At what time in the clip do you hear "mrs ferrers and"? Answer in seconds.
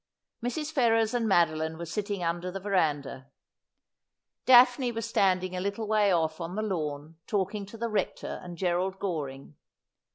0.43-1.27